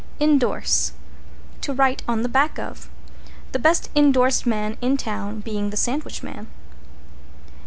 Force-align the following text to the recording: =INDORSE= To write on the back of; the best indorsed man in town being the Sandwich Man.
=INDORSE= 0.19 0.93
To 1.61 1.73
write 1.75 2.01
on 2.07 2.23
the 2.23 2.27
back 2.27 2.57
of; 2.57 2.89
the 3.51 3.59
best 3.59 3.91
indorsed 3.93 4.47
man 4.47 4.75
in 4.81 4.97
town 4.97 5.41
being 5.41 5.69
the 5.69 5.77
Sandwich 5.77 6.23
Man. 6.23 6.47